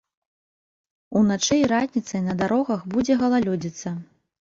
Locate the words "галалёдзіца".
3.25-3.99